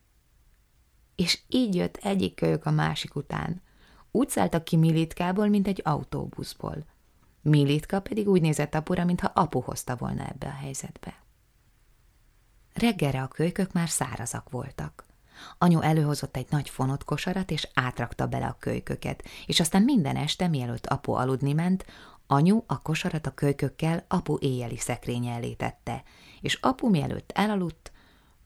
És 1.17 1.39
így 1.49 1.75
jött 1.75 1.97
egyik 1.97 2.35
kölyök 2.35 2.67
a 2.67 2.71
másik 2.71 3.15
után. 3.15 3.63
Úgy 4.11 4.29
szálltak 4.29 4.65
ki 4.65 4.77
Militkából, 4.77 5.49
mint 5.49 5.67
egy 5.67 5.81
autóbuszból. 5.85 6.85
Militka 7.43 8.01
pedig 8.01 8.29
úgy 8.29 8.41
nézett 8.41 8.75
apura, 8.75 9.05
mintha 9.05 9.31
apu 9.35 9.61
hozta 9.61 9.97
volna 9.97 10.29
ebbe 10.29 10.47
a 10.47 10.61
helyzetbe. 10.61 11.28
Reggelre 12.79 13.23
a 13.23 13.29
kölykök 13.29 13.73
már 13.73 13.89
szárazak 13.89 14.51
voltak. 14.51 15.05
Anyu 15.59 15.81
előhozott 15.81 16.37
egy 16.37 16.47
nagy 16.51 16.69
fonott 16.69 17.05
kosarat, 17.05 17.51
és 17.51 17.69
átrakta 17.75 18.27
bele 18.27 18.47
a 18.47 18.57
kölyköket, 18.59 19.25
és 19.47 19.61
aztán 19.61 19.83
minden 19.83 20.17
este, 20.17 20.49
mielőtt 20.49 20.87
apu 20.87 21.13
aludni 21.13 21.53
ment, 21.53 21.87
anyu 22.27 22.63
a 22.67 22.83
kosarat 22.83 23.27
a 23.27 23.35
kölykökkel 23.35 24.05
apu 24.09 24.37
éjjeli 24.41 24.77
szekrénye 24.77 25.33
elé 25.33 25.53
tette, 25.53 26.03
és 26.41 26.55
apu 26.55 26.89
mielőtt 26.89 27.31
elaludt, 27.35 27.93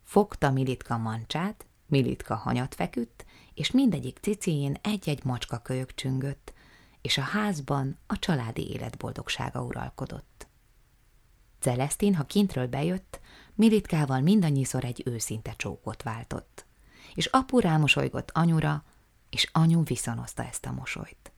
fogta 0.02 0.50
Militka 0.50 0.96
mancsát, 0.96 1.66
Militka 1.86 2.34
hanyat 2.34 2.74
feküdt, 2.74 3.24
és 3.54 3.70
mindegyik 3.70 4.18
cicéjén 4.18 4.76
egy-egy 4.82 5.24
macska 5.24 5.58
kölyök 5.58 5.94
csüngött, 5.94 6.52
és 7.02 7.18
a 7.18 7.22
házban 7.22 7.98
a 8.06 8.18
családi 8.18 8.70
élet 8.70 8.96
boldogsága 8.96 9.62
uralkodott. 9.62 10.46
Celestin, 11.62 12.14
ha 12.14 12.24
kintről 12.24 12.66
bejött, 12.66 13.20
Militkával 13.54 14.20
mindannyiszor 14.20 14.84
egy 14.84 15.02
őszinte 15.04 15.52
csókot 15.56 16.02
váltott. 16.02 16.66
És 17.14 17.26
apu 17.26 17.58
rámosolygott 17.58 18.30
anyura, 18.34 18.84
és 19.30 19.48
anyu 19.52 19.84
viszonozta 19.84 20.44
ezt 20.44 20.66
a 20.66 20.72
mosolyt. 20.72 21.32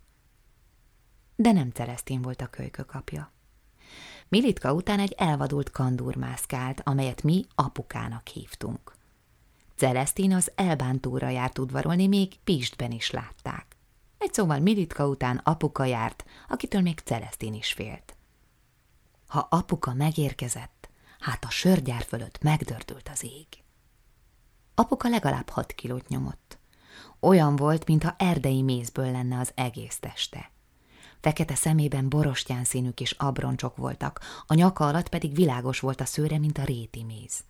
De 1.37 1.53
nem 1.53 1.71
Celestin 1.71 2.23
volt 2.23 2.41
a 2.41 2.47
kölykök 2.47 2.95
apja. 2.95 3.33
Militka 4.29 4.73
után 4.73 4.99
egy 4.99 5.13
elvadult 5.13 5.71
kandúr 5.71 6.17
mászkált, 6.17 6.81
amelyet 6.85 7.23
mi 7.23 7.47
apukának 7.55 8.27
hívtunk. 8.27 8.97
Celestin 9.77 10.33
az 10.33 10.53
elbántúra 10.55 11.29
járt 11.29 11.59
udvarolni, 11.59 12.07
még 12.07 12.39
Pistben 12.45 12.91
is 12.91 13.11
látták. 13.11 13.77
Egy 14.19 14.33
szóval 14.33 14.59
Militka 14.59 15.09
után 15.09 15.41
apuka 15.45 15.85
járt, 15.85 16.25
akitől 16.49 16.81
még 16.81 16.99
Celestin 16.99 17.55
is 17.55 17.73
félt. 17.73 18.14
Ha 19.35 19.47
apuka 19.51 19.95
megérkezett, 19.95 20.89
hát 21.21 21.45
a 21.45 21.51
sörgyár 21.51 22.03
fölött 22.03 22.43
megdördült 22.43 23.09
az 23.13 23.25
ég. 23.25 23.47
Apuka 24.75 25.09
legalább 25.09 25.49
hat 25.49 25.73
kilót 25.73 26.09
nyomott. 26.09 26.59
Olyan 27.21 27.57
volt, 27.57 27.87
mintha 27.87 28.15
erdei 28.19 28.63
mézből 28.63 29.11
lenne 29.11 29.39
az 29.39 29.53
egész 29.55 29.99
teste. 29.99 30.51
Fekete 31.21 31.55
szemében 31.55 32.09
borostyán 32.09 32.65
színű 32.65 32.91
kis 32.91 33.11
abroncsok 33.11 33.77
voltak, 33.77 34.21
a 34.47 34.55
nyaka 34.55 34.87
alatt 34.87 35.09
pedig 35.09 35.35
világos 35.35 35.81
volt 35.81 36.01
a 36.01 36.05
szőre, 36.05 36.39
mint 36.39 36.59
a 36.59 36.65
réti 36.65 37.05
méz. 37.05 37.45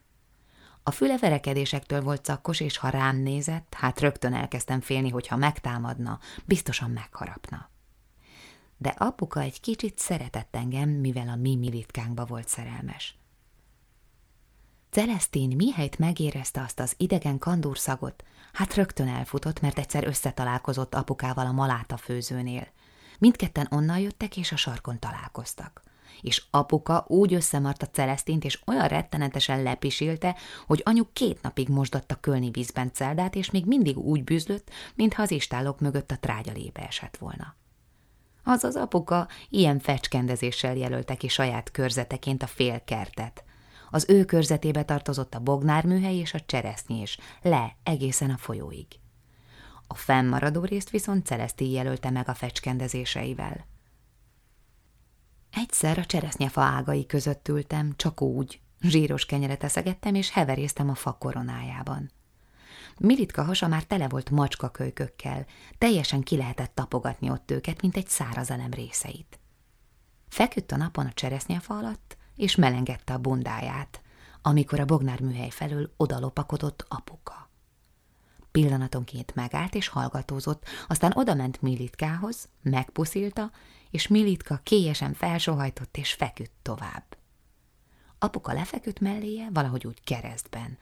A 0.82 0.90
füle 0.90 1.18
verekedésektől 1.18 2.02
volt 2.02 2.24
szakkos, 2.24 2.60
és 2.60 2.76
ha 2.76 2.88
rám 2.88 3.16
nézett, 3.16 3.74
hát 3.76 4.00
rögtön 4.00 4.34
elkezdtem 4.34 4.80
félni, 4.80 5.08
hogy 5.08 5.26
ha 5.26 5.36
megtámadna, 5.36 6.18
biztosan 6.44 6.90
megharapna. 6.90 7.72
De 8.84 8.94
apuka 8.98 9.40
egy 9.40 9.60
kicsit 9.60 9.98
szeretett 9.98 10.56
engem, 10.56 10.88
mivel 10.88 11.28
a 11.28 11.36
mi 11.36 11.56
militkánkba 11.56 12.24
volt 12.24 12.48
szerelmes. 12.48 13.18
Celestin 14.90 15.56
mihelyt 15.56 15.98
megérezte 15.98 16.60
azt 16.60 16.80
az 16.80 16.94
idegen 16.96 17.38
kandúrszagot, 17.38 18.24
hát 18.52 18.74
rögtön 18.74 19.08
elfutott, 19.08 19.60
mert 19.60 19.78
egyszer 19.78 20.06
összetalálkozott 20.06 20.94
apukával 20.94 21.46
a 21.46 21.52
maláta 21.52 21.96
főzőnél. 21.96 22.68
Mindketten 23.18 23.68
onnan 23.70 23.98
jöttek, 23.98 24.36
és 24.36 24.52
a 24.52 24.56
sarkon 24.56 24.98
találkoztak. 24.98 25.82
És 26.20 26.44
apuka 26.50 27.04
úgy 27.08 27.34
összemarta 27.34 27.86
Celestint, 27.86 28.44
és 28.44 28.62
olyan 28.66 28.88
rettenetesen 28.88 29.62
lepisilte, 29.62 30.36
hogy 30.66 30.82
anyu 30.84 31.04
két 31.12 31.42
napig 31.42 31.68
mosdatta 31.68 32.14
kölni 32.14 32.50
vízben 32.50 32.92
celdát, 32.92 33.34
és 33.34 33.50
még 33.50 33.66
mindig 33.66 33.98
úgy 33.98 34.24
bűzlött, 34.24 34.70
mintha 34.94 35.22
az 35.22 35.30
istálok 35.30 35.80
mögött 35.80 36.10
a 36.10 36.18
trágyalébe 36.18 36.86
esett 36.86 37.16
volna. 37.16 37.54
Az 38.44 38.64
az 38.64 38.76
apuka 38.76 39.28
ilyen 39.48 39.78
fecskendezéssel 39.78 40.76
jelölte 40.76 41.14
ki 41.14 41.28
saját 41.28 41.70
körzeteként 41.70 42.42
a 42.42 42.46
fél 42.46 42.84
kertet– 42.84 43.44
az 43.94 44.06
ő 44.08 44.24
körzetébe 44.24 44.84
tartozott 44.84 45.34
a 45.34 45.40
bognárműhely 45.40 46.16
és 46.16 46.34
a 46.34 46.40
cseresznyés, 46.40 47.18
le 47.42 47.76
egészen 47.82 48.30
a 48.30 48.36
folyóig. 48.36 48.86
A 49.86 49.94
fennmaradó 49.94 50.64
részt 50.64 50.90
viszont 50.90 51.26
Celeszti 51.26 51.70
jelölte 51.70 52.10
meg 52.10 52.28
a 52.28 52.34
fecskendezéseivel. 52.34 53.66
Egyszer 55.50 55.98
a 55.98 56.04
cseresznyefa 56.04 56.60
ágai 56.60 57.06
között 57.06 57.48
ültem, 57.48 57.92
csak 57.96 58.20
úgy, 58.20 58.60
zsíros 58.80 59.26
kenyeret 59.26 59.64
eszegettem, 59.64 60.14
és 60.14 60.30
heveréztem 60.30 60.90
a 60.90 60.94
fa 60.94 61.12
koronájában. 61.12 62.10
Militka 62.98 63.42
hasa 63.42 63.68
már 63.68 63.84
tele 63.84 64.08
volt 64.08 64.30
macskakölykökkel, 64.30 65.46
teljesen 65.78 66.22
ki 66.22 66.36
lehetett 66.36 66.74
tapogatni 66.74 67.30
ott 67.30 67.50
őket, 67.50 67.80
mint 67.80 67.96
egy 67.96 68.08
száraz 68.08 68.50
elem 68.50 68.70
részeit. 68.70 69.38
Feküdt 70.28 70.72
a 70.72 70.76
napon 70.76 71.06
a 71.06 71.12
cseresznyefa 71.12 71.76
alatt, 71.76 72.16
és 72.36 72.54
melengedte 72.54 73.12
a 73.12 73.18
bundáját, 73.18 74.02
amikor 74.42 74.80
a 74.80 74.84
Bognár 74.84 75.20
műhely 75.20 75.50
felől 75.50 75.92
odalopakodott 75.96 76.86
apuka. 76.88 77.50
Pillanatonként 78.50 79.34
megállt 79.34 79.74
és 79.74 79.88
hallgatózott, 79.88 80.64
aztán 80.88 81.12
odament 81.14 81.62
Militkához, 81.62 82.48
megpuszilta, 82.62 83.50
és 83.90 84.08
Militka 84.08 84.60
kélyesen 84.62 85.14
felsohajtott 85.14 85.96
és 85.96 86.12
feküdt 86.12 86.52
tovább. 86.62 87.16
Apuka 88.18 88.52
lefeküdt 88.52 89.00
melléje, 89.00 89.48
valahogy 89.52 89.86
úgy 89.86 90.04
keresztben. 90.04 90.78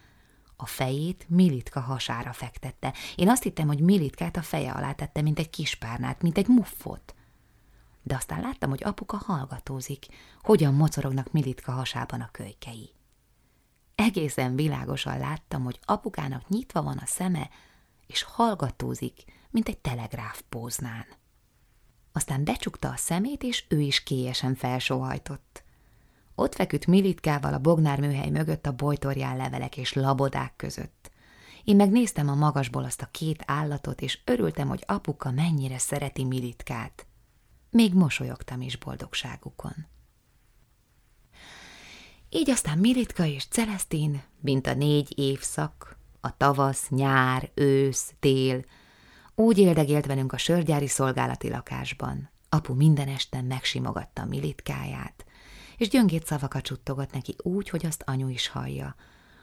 A 0.62 0.66
fejét 0.66 1.26
Militka 1.28 1.80
hasára 1.80 2.32
fektette. 2.32 2.94
Én 3.14 3.28
azt 3.28 3.42
hittem, 3.42 3.66
hogy 3.66 3.80
Militkát 3.80 4.36
a 4.36 4.42
feje 4.42 4.72
alá 4.72 4.92
tette, 4.92 5.22
mint 5.22 5.38
egy 5.38 5.50
kispárnát, 5.50 6.22
mint 6.22 6.38
egy 6.38 6.48
muffot 6.48 7.14
de 8.02 8.14
aztán 8.14 8.40
láttam, 8.40 8.70
hogy 8.70 8.84
apuka 8.84 9.16
hallgatózik, 9.16 10.06
hogyan 10.42 10.74
mocorognak 10.74 11.32
Militka 11.32 11.72
hasában 11.72 12.20
a 12.20 12.30
kölykei. 12.30 12.90
Egészen 13.94 14.56
világosan 14.56 15.18
láttam, 15.18 15.64
hogy 15.64 15.80
apukának 15.84 16.48
nyitva 16.48 16.82
van 16.82 16.98
a 16.98 17.06
szeme, 17.06 17.50
és 18.06 18.22
hallgatózik, 18.22 19.24
mint 19.50 19.68
egy 19.68 19.78
telegráf 19.78 20.42
póznán. 20.48 21.06
Aztán 22.12 22.44
becsukta 22.44 22.88
a 22.88 22.96
szemét, 22.96 23.42
és 23.42 23.64
ő 23.68 23.80
is 23.80 24.02
kélyesen 24.02 24.54
felsóhajtott. 24.54 25.61
Ott 26.34 26.54
feküdt 26.54 26.86
Militkával 26.86 27.54
a 27.54 27.58
Bognár 27.58 28.00
műhely 28.00 28.30
mögött 28.30 28.66
a 28.66 28.72
bojtorján 28.72 29.36
levelek 29.36 29.76
és 29.76 29.92
labodák 29.92 30.56
között, 30.56 31.12
Én 31.64 31.76
megnéztem 31.76 32.28
a 32.28 32.34
magasból 32.34 32.84
azt 32.84 33.02
a 33.02 33.08
két 33.10 33.42
állatot, 33.46 34.00
és 34.00 34.20
örültem, 34.24 34.68
hogy 34.68 34.84
apuka 34.86 35.30
mennyire 35.30 35.78
szereti 35.78 36.24
Militkát. 36.24 37.06
Még 37.70 37.94
mosolyogtam 37.94 38.60
is 38.60 38.76
boldogságukon. 38.76 39.86
Így 42.28 42.50
aztán 42.50 42.78
Militka 42.78 43.24
és 43.24 43.46
Celestin, 43.46 44.22
mint 44.40 44.66
a 44.66 44.74
négy 44.74 45.18
évszak, 45.18 45.96
a 46.20 46.36
tavasz, 46.36 46.88
nyár, 46.88 47.50
ősz, 47.54 48.12
tél, 48.20 48.64
úgy 49.34 49.58
éldegélt 49.58 50.06
velünk 50.06 50.32
a 50.32 50.38
sörgyári 50.38 50.86
szolgálati 50.86 51.48
lakásban. 51.48 52.30
Apu 52.48 52.74
minden 52.74 53.08
este 53.08 53.42
megsimogatta 53.42 54.24
Militkáját, 54.24 55.24
és 55.82 55.88
gyöngét 55.88 56.26
szavakat 56.26 56.62
csuttogott 56.62 57.12
neki 57.12 57.34
úgy, 57.38 57.68
hogy 57.68 57.86
azt 57.86 58.02
anyu 58.06 58.28
is 58.28 58.48
hallja. 58.48 58.94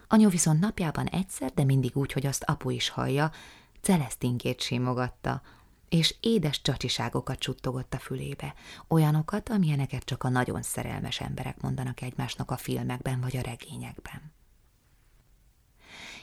Anyu 0.08 0.29
viszont 0.29 0.60
napjában 0.60 1.08
egyszer, 1.08 1.51
de 1.53 1.63
mindig 1.63 1.91
úgy, 1.96 2.12
hogy 2.12 2.25
azt 2.25 2.43
apu 2.43 2.69
is 2.69 2.89
hallja, 2.89 3.31
Celestinkét 3.81 4.62
simogatta, 4.62 5.41
és 5.89 6.15
édes 6.19 6.62
csacsiságokat 6.62 7.39
csuttogott 7.39 7.93
a 7.93 7.98
fülébe, 7.98 8.53
olyanokat, 8.88 9.50
amilyeneket 9.50 10.03
csak 10.03 10.24
a 10.24 10.29
nagyon 10.29 10.62
szerelmes 10.62 11.19
emberek 11.19 11.62
mondanak 11.62 12.01
egymásnak 12.01 12.51
a 12.51 12.58
filmekben 12.58 13.22
vagy 13.22 13.38
a 13.38 13.41
regényekben. 13.41 14.34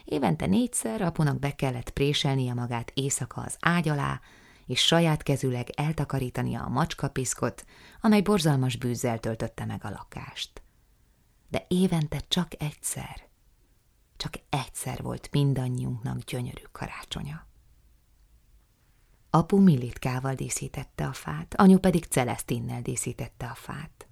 Évente 0.05 0.47
négyszer 0.47 1.03
apunak 1.03 1.39
be 1.39 1.55
kellett 1.55 1.91
préselnie 1.91 2.55
magát 2.55 2.91
éjszaka 2.95 3.41
az 3.41 3.57
ágy 3.61 3.89
alá, 3.89 4.21
és 4.67 4.81
saját 4.81 5.23
kezüleg 5.23 5.71
eltakarítania 5.71 6.63
a 6.63 6.69
macskapiszkot, 6.69 7.65
amely 8.01 8.21
borzalmas 8.21 8.77
bűzzel 8.77 9.19
töltötte 9.19 9.65
meg 9.65 9.85
a 9.85 9.91
lakást. 9.91 10.63
De 11.49 11.65
évente 11.69 12.21
csak 12.29 12.63
egyszer, 12.63 13.29
csak 14.17 14.35
egyszer 14.49 15.03
volt 15.03 15.29
mindannyiunknak 15.31 16.19
gyönyörű 16.19 16.63
karácsonya. 16.73 17.47
Apu 19.31 19.61
Militkával 19.61 20.35
díszítette 20.35 21.07
a 21.07 21.13
fát, 21.13 21.55
anyu 21.55 21.79
pedig 21.79 22.05
Celestinnel 22.05 22.83
díszítette 22.83 23.47
a 23.47 23.55
fát. 23.55 24.07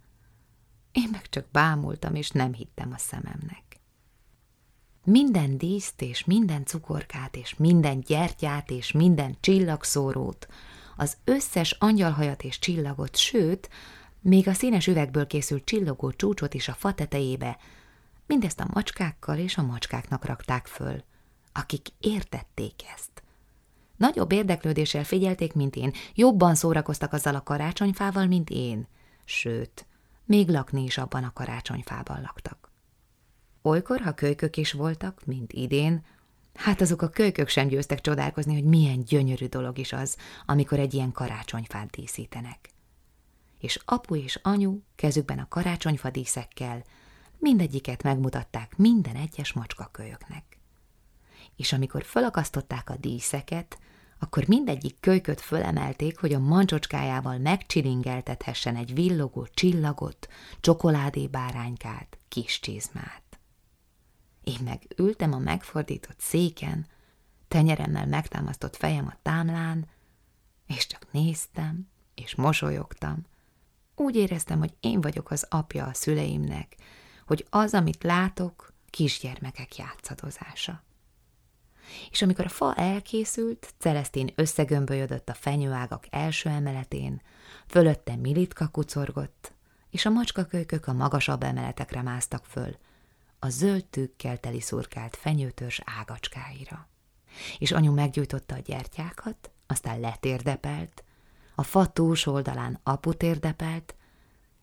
Én 0.92 1.08
meg 1.12 1.28
csak 1.28 1.50
bámultam, 1.50 2.14
és 2.14 2.30
nem 2.30 2.52
hittem 2.52 2.92
a 2.92 2.98
szememnek. 2.98 3.73
Minden 5.06 5.58
díszt 5.58 6.02
és 6.02 6.24
minden 6.24 6.64
cukorkát 6.64 7.36
és 7.36 7.54
minden 7.56 8.00
gyertyát 8.00 8.70
és 8.70 8.92
minden 8.92 9.36
csillagszórót, 9.40 10.48
az 10.96 11.16
összes 11.24 11.70
angyalhajat 11.70 12.42
és 12.42 12.58
csillagot, 12.58 13.16
sőt, 13.16 13.68
még 14.20 14.48
a 14.48 14.52
színes 14.52 14.86
üvegből 14.86 15.26
készült 15.26 15.64
csillogó 15.64 16.12
csúcsot 16.12 16.54
is 16.54 16.68
a 16.68 16.72
fa 16.72 16.94
tetejébe, 16.94 17.58
mindezt 18.26 18.60
a 18.60 18.68
macskákkal 18.72 19.38
és 19.38 19.56
a 19.56 19.62
macskáknak 19.62 20.24
rakták 20.24 20.66
föl, 20.66 21.02
akik 21.52 21.88
értették 21.98 22.74
ezt. 22.94 23.22
Nagyobb 23.96 24.32
érdeklődéssel 24.32 25.04
figyelték, 25.04 25.52
mint 25.52 25.76
én, 25.76 25.92
jobban 26.14 26.54
szórakoztak 26.54 27.12
azzal 27.12 27.34
a 27.34 27.42
karácsonyfával, 27.42 28.26
mint 28.26 28.50
én, 28.50 28.86
sőt, 29.24 29.86
még 30.24 30.48
lakni 30.48 30.82
is 30.82 30.98
abban 30.98 31.24
a 31.24 31.32
karácsonyfában 31.32 32.20
laktak. 32.20 32.73
Olykor, 33.66 34.00
ha 34.00 34.14
kölykök 34.14 34.56
is 34.56 34.72
voltak, 34.72 35.24
mint 35.26 35.52
idén, 35.52 36.04
hát 36.54 36.80
azok 36.80 37.02
a 37.02 37.08
kölykök 37.08 37.48
sem 37.48 37.68
győztek 37.68 38.00
csodálkozni, 38.00 38.54
hogy 38.54 38.64
milyen 38.64 39.04
gyönyörű 39.04 39.46
dolog 39.46 39.78
is 39.78 39.92
az, 39.92 40.16
amikor 40.46 40.78
egy 40.78 40.94
ilyen 40.94 41.12
karácsonyfát 41.12 41.90
díszítenek. 41.90 42.70
És 43.60 43.80
apu 43.84 44.14
és 44.14 44.40
anyu 44.42 44.80
kezükben 44.96 45.38
a 45.38 45.48
karácsonyfa 45.48 46.10
díszekkel 46.10 46.84
mindegyiket 47.38 48.02
megmutatták 48.02 48.76
minden 48.76 49.16
egyes 49.16 49.52
macskakölyöknek. 49.52 50.58
És 51.56 51.72
amikor 51.72 52.02
fölakasztották 52.02 52.90
a 52.90 52.96
díszeket, 52.96 53.78
akkor 54.18 54.48
mindegyik 54.48 54.96
kölyköt 55.00 55.40
fölemelték, 55.40 56.18
hogy 56.18 56.32
a 56.32 56.38
mancsocskájával 56.38 57.38
megcsilingeltethessen 57.38 58.76
egy 58.76 58.94
villogó 58.94 59.46
csillagot, 59.54 60.28
csokoládébáránykát, 60.60 62.18
kis 62.28 62.60
csizmát. 62.60 63.23
Én 64.44 64.58
meg 64.64 64.82
ültem 64.96 65.32
a 65.32 65.38
megfordított 65.38 66.20
széken, 66.20 66.86
tenyeremmel 67.48 68.06
megtámasztott 68.06 68.76
fejem 68.76 69.06
a 69.06 69.18
támlán, 69.22 69.88
és 70.66 70.86
csak 70.86 71.12
néztem, 71.12 71.88
és 72.14 72.34
mosolyogtam. 72.34 73.26
Úgy 73.94 74.16
éreztem, 74.16 74.58
hogy 74.58 74.74
én 74.80 75.00
vagyok 75.00 75.30
az 75.30 75.46
apja 75.48 75.84
a 75.86 75.94
szüleimnek, 75.94 76.76
hogy 77.26 77.46
az, 77.50 77.74
amit 77.74 78.02
látok, 78.02 78.72
kisgyermekek 78.90 79.76
játszadozása. 79.76 80.82
És 82.10 82.22
amikor 82.22 82.44
a 82.44 82.48
fa 82.48 82.74
elkészült, 82.74 83.74
Celesztén 83.78 84.32
összegömbölyödött 84.34 85.28
a 85.28 85.34
fenyőágak 85.34 86.06
első 86.10 86.48
emeletén, 86.48 87.22
fölötte 87.66 88.16
Militka 88.16 88.68
kucorgott, 88.68 89.52
és 89.90 90.06
a 90.06 90.10
macskakölykök 90.10 90.86
a 90.86 90.92
magasabb 90.92 91.42
emeletekre 91.42 92.02
másztak 92.02 92.44
föl, 92.44 92.76
a 93.44 93.50
zöld 93.50 93.84
tűkkel 93.84 94.38
teli 94.38 94.60
szurkált 94.60 95.16
fenyőtörs 95.16 95.80
ágacskáira. 95.84 96.88
És 97.58 97.72
anyu 97.72 97.92
meggyújtotta 97.92 98.54
a 98.54 98.58
gyertyákat, 98.58 99.50
aztán 99.66 100.00
letérdepelt, 100.00 101.04
a 101.54 101.62
fa 101.62 101.86
túlsó 101.86 102.32
oldalán 102.32 102.80
apu 102.82 103.14
térdepelt, 103.14 103.94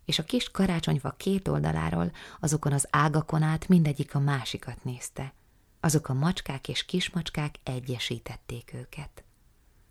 és 0.05 0.19
a 0.19 0.23
kis 0.23 0.51
karácsonyfa 0.51 1.11
két 1.17 1.47
oldaláról 1.47 2.11
azokon 2.39 2.73
az 2.73 2.87
ágakon 2.89 3.41
át 3.41 3.67
mindegyik 3.67 4.15
a 4.15 4.19
másikat 4.19 4.83
nézte. 4.83 5.33
Azok 5.79 6.09
a 6.09 6.13
macskák 6.13 6.67
és 6.67 6.85
kismacskák 6.85 7.55
egyesítették 7.63 8.73
őket. 8.73 9.23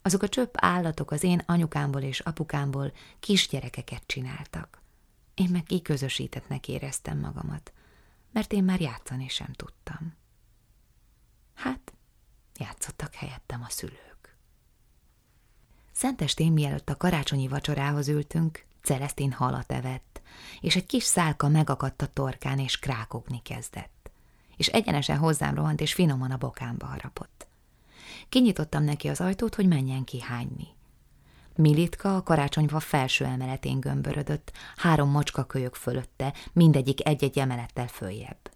Azok 0.02 0.22
a 0.22 0.28
csöpp 0.28 0.54
állatok 0.56 1.10
az 1.10 1.22
én 1.22 1.42
anyukámból 1.46 2.02
és 2.02 2.20
apukámból 2.20 2.92
kisgyerekeket 3.20 4.02
csináltak. 4.06 4.82
Én 5.34 5.48
meg 5.50 5.72
így 5.72 5.82
közösítettnek 5.82 6.68
éreztem 6.68 7.18
magamat 7.18 7.72
mert 8.32 8.52
én 8.52 8.64
már 8.64 8.80
játszani 8.80 9.28
sem 9.28 9.52
tudtam. 9.52 10.14
Hát, 11.54 11.92
játszottak 12.58 13.14
helyettem 13.14 13.62
a 13.62 13.68
szülők. 13.68 14.36
Szentestén 15.92 16.52
mielőtt 16.52 16.88
a 16.88 16.96
karácsonyi 16.96 17.48
vacsorához 17.48 18.08
ültünk, 18.08 18.64
Celesztin 18.82 19.32
halat 19.32 19.72
evett, 19.72 20.20
és 20.60 20.76
egy 20.76 20.86
kis 20.86 21.04
szálka 21.04 21.48
megakadt 21.48 22.02
a 22.02 22.06
torkán, 22.06 22.58
és 22.58 22.78
krákogni 22.78 23.42
kezdett. 23.42 24.10
És 24.56 24.66
egyenesen 24.66 25.18
hozzám 25.18 25.54
rohant, 25.54 25.80
és 25.80 25.94
finoman 25.94 26.30
a 26.30 26.36
bokámba 26.36 26.86
harapott. 26.86 27.46
Kinyitottam 28.28 28.82
neki 28.82 29.08
az 29.08 29.20
ajtót, 29.20 29.54
hogy 29.54 29.68
menjen 29.68 30.04
ki 30.04 30.20
hányni. 30.20 30.68
Militka 31.56 32.16
a 32.16 32.22
karácsonyfa 32.22 32.80
felső 32.80 33.24
emeletén 33.24 33.80
gömbörödött, 33.80 34.52
három 34.76 35.10
macska 35.10 35.44
kölyök 35.44 35.74
fölötte, 35.74 36.34
mindegyik 36.52 37.06
egy-egy 37.06 37.38
emelettel 37.38 37.86
följebb. 37.86 38.50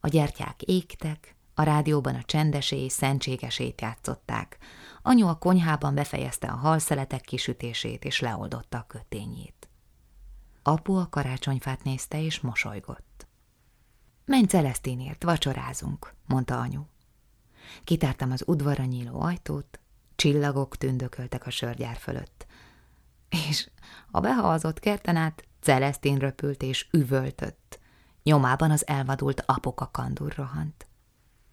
A 0.00 0.08
gyertyák 0.08 0.62
égtek, 0.62 1.36
a 1.54 1.62
rádióban 1.62 2.14
a 2.14 2.22
csendesé, 2.22 2.88
szentségesét 2.88 3.80
játszották. 3.80 4.58
Anyu 5.02 5.26
a 5.26 5.38
konyhában 5.38 5.94
befejezte 5.94 6.46
a 6.46 6.56
halszeletek 6.56 7.20
kisütését, 7.20 8.04
és 8.04 8.20
leoldotta 8.20 8.78
a 8.78 8.86
kötényét. 8.86 9.68
Apu 10.62 10.94
a 10.94 11.08
karácsonyfát 11.08 11.84
nézte, 11.84 12.22
és 12.22 12.40
mosolygott. 12.40 13.26
Menj 14.24 14.44
Celesztinért, 14.44 15.22
vacsorázunk, 15.22 16.14
mondta 16.26 16.58
anyu. 16.58 16.82
Kitártam 17.84 18.30
az 18.30 18.42
udvarra 18.46 18.84
nyíló 18.84 19.20
ajtót, 19.20 19.80
Csillagok 20.18 20.76
tündököltek 20.76 21.46
a 21.46 21.50
sörgyár 21.50 21.96
fölött. 21.96 22.46
És 23.48 23.70
a 24.10 24.20
behazott 24.20 24.80
kerten 24.80 25.16
át 25.16 25.44
Celestin 25.60 26.18
röpült 26.18 26.62
és 26.62 26.88
üvöltött. 26.92 27.78
Nyomában 28.22 28.70
az 28.70 28.86
elvadult 28.86 29.42
apoka 29.46 29.90
kandur 29.92 30.32
rohant. 30.36 30.86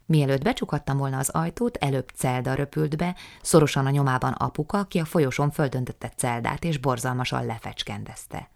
Mielőtt 0.06 0.42
becsukattam 0.42 0.96
volna 0.96 1.18
az 1.18 1.28
ajtót, 1.28 1.76
előbb 1.76 2.08
Celda 2.14 2.54
röpült 2.54 2.96
be, 2.96 3.16
szorosan 3.42 3.86
a 3.86 3.90
nyomában 3.90 4.32
apuka, 4.32 4.78
aki 4.78 4.98
a 4.98 5.04
folyosón 5.04 5.50
földöntötte 5.50 6.08
Celdát, 6.08 6.64
és 6.64 6.78
borzalmasan 6.78 7.46
lefecskendezte. 7.46 8.50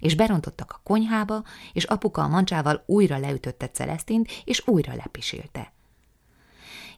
És 0.00 0.14
berontottak 0.14 0.72
a 0.72 0.80
konyhába, 0.82 1.42
és 1.72 1.84
apuka 1.84 2.22
a 2.22 2.28
mancsával 2.28 2.82
újra 2.86 3.18
leütötte 3.18 3.68
Celestint, 3.68 4.30
és 4.44 4.66
újra 4.66 4.94
lepisilte. 4.94 5.73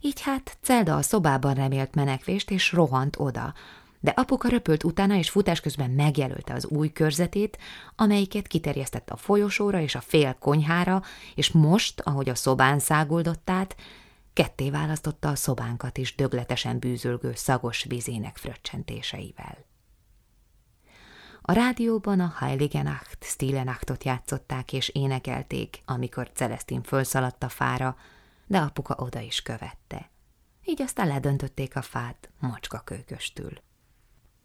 Így 0.00 0.20
hát 0.20 0.58
Celda 0.60 0.96
a 0.96 1.02
szobában 1.02 1.54
remélt 1.54 1.94
menekvést, 1.94 2.50
és 2.50 2.72
rohant 2.72 3.16
oda, 3.18 3.54
de 4.00 4.10
apuka 4.10 4.48
röpült 4.48 4.84
utána, 4.84 5.14
és 5.14 5.30
futás 5.30 5.60
közben 5.60 5.90
megjelölte 5.90 6.54
az 6.54 6.66
új 6.66 6.92
körzetét, 6.92 7.58
amelyiket 7.96 8.46
kiterjesztett 8.46 9.10
a 9.10 9.16
folyosóra 9.16 9.80
és 9.80 9.94
a 9.94 10.00
fél 10.00 10.34
konyhára, 10.34 11.02
és 11.34 11.50
most, 11.50 12.00
ahogy 12.00 12.28
a 12.28 12.34
szobán 12.34 12.78
száguldott 12.78 13.50
át, 13.50 13.76
ketté 14.32 14.70
választotta 14.70 15.28
a 15.28 15.34
szobánkat 15.34 15.98
is 15.98 16.14
dögletesen 16.14 16.78
bűzölgő 16.78 17.32
szagos 17.34 17.84
vizének 17.84 18.36
fröccsentéseivel. 18.36 19.64
A 21.42 21.52
rádióban 21.52 22.20
a 22.20 22.34
Heilige 22.38 22.82
Nacht, 22.82 23.18
Stille 23.20 23.64
Nachtot 23.64 24.04
játszották 24.04 24.72
és 24.72 24.88
énekelték, 24.88 25.82
amikor 25.84 26.30
Celestin 26.34 26.82
fölszaladt 26.82 27.42
a 27.42 27.48
fára, 27.48 27.96
de 28.46 28.58
apuka 28.58 28.94
oda 28.98 29.20
is 29.20 29.42
követte. 29.42 30.10
így 30.64 30.82
aztán 30.82 31.06
ledöntötték 31.06 31.76
a 31.76 31.82
fát 31.82 32.30
macska 32.38 32.78
kölyköstül. 32.78 33.64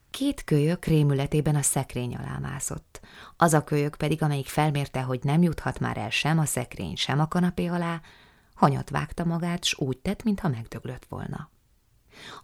Két 0.09 0.43
kölyök 0.43 0.85
rémületében 0.85 1.55
a 1.55 1.61
szekrény 1.61 2.15
alá 2.15 2.37
mászott, 2.37 3.01
az 3.37 3.53
a 3.53 3.63
kölyök 3.63 3.95
pedig, 3.95 4.21
amelyik 4.21 4.47
felmérte, 4.47 5.01
hogy 5.01 5.19
nem 5.23 5.41
juthat 5.41 5.79
már 5.79 5.97
el 5.97 6.09
sem 6.09 6.39
a 6.39 6.45
szekrény, 6.45 6.95
sem 6.95 7.19
a 7.19 7.27
kanapé 7.27 7.67
alá, 7.67 8.01
hanyat 8.53 8.89
vágta 8.89 9.25
magát, 9.25 9.63
s 9.63 9.79
úgy 9.79 9.97
tett, 9.97 10.23
mintha 10.23 10.47
megdöglött 10.47 11.05
volna. 11.05 11.49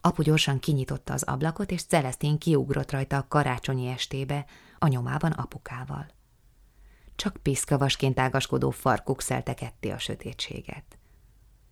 Apu 0.01 0.21
gyorsan 0.21 0.59
kinyitotta 0.59 1.13
az 1.13 1.23
ablakot, 1.23 1.71
és 1.71 1.83
Celestin 1.83 2.37
kiugrott 2.37 2.91
rajta 2.91 3.17
a 3.17 3.27
karácsonyi 3.27 3.87
estébe, 3.87 4.45
a 4.79 4.87
nyomában 4.87 5.31
apukával. 5.31 6.07
Csak 7.15 7.37
piszkavasként 7.37 8.19
ágaskodó 8.19 8.69
farkuk 8.69 9.21
szelte 9.21 9.53
ketté 9.53 9.89
a 9.89 9.97
sötétséget 9.97 10.96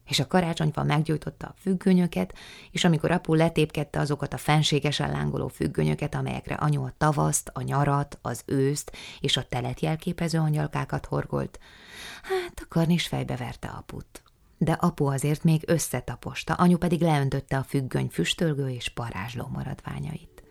és 0.06 0.20
a 0.20 0.28
karácsonyfa 0.28 0.84
meggyújtotta 0.84 1.48
a 1.48 1.56
függönyöket, 1.62 2.34
és 2.72 2.84
amikor 2.84 3.12
apu 3.12 3.34
letépkedte 3.34 4.00
azokat 4.00 4.34
a 4.34 4.38
fenségesen 4.38 5.12
lángoló 5.12 5.48
függönyöket, 5.48 6.16
amelyekre 6.16 6.56
anyu 6.56 6.84
a 6.84 6.94
tavaszt, 6.98 7.50
a 7.54 7.62
nyarat, 7.62 8.18
az 8.22 8.44
őszt 8.46 8.92
és 9.20 9.38
a 9.38 9.46
telet 9.50 9.80
jelképező 9.80 10.40
angyalkákat 10.40 11.06
horgolt, 11.06 11.60
hát 12.22 12.60
a 12.62 12.66
karnis 12.70 13.08
fejbe 13.08 13.36
verte 13.36 13.68
aput. 13.68 14.24
De 14.58 14.72
apu 14.72 15.06
azért 15.06 15.44
még 15.44 15.64
összetaposta, 15.66 16.54
anyu 16.54 16.78
pedig 16.78 17.02
leöntötte 17.02 17.58
a 17.58 17.64
függöny 17.64 18.08
füstölgő 18.08 18.70
és 18.70 18.90
parázsló 18.90 19.48
maradványait. 19.54 20.44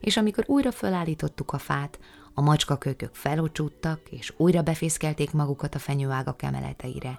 És 0.00 0.16
amikor 0.16 0.44
újra 0.46 0.72
fölállítottuk 0.72 1.52
a 1.52 1.58
fát, 1.58 1.98
a 2.34 2.40
macskakőkök 2.40 3.14
felocsúttak, 3.14 4.00
és 4.10 4.32
újra 4.36 4.62
befészkelték 4.62 5.32
magukat 5.32 5.74
a 5.74 5.78
fenyőágak 5.78 6.42
emeleteire, 6.42 7.18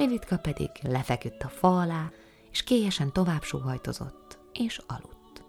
Militka 0.00 0.36
pedig 0.36 0.70
lefeküdt 0.82 1.42
a 1.42 1.48
fa 1.48 1.80
alá, 1.80 2.10
és 2.50 2.62
kélyesen 2.62 3.12
tovább 3.12 3.42
sóhajtozott, 3.42 4.38
és 4.52 4.80
aludt. 4.86 5.44